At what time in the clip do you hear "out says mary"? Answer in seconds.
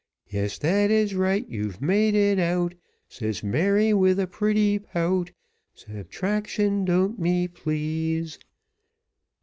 2.39-3.93